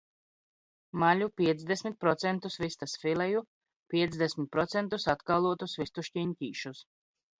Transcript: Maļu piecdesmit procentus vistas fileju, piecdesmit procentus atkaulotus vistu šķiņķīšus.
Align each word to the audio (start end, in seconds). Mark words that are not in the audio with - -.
Maļu 1.01 1.27
piecdesmit 1.41 1.99
procentus 2.05 2.57
vistas 2.63 2.95
fileju, 3.03 3.43
piecdesmit 3.95 4.51
procentus 4.57 5.07
atkaulotus 5.15 5.77
vistu 5.83 6.07
šķiņķīšus. 6.09 6.83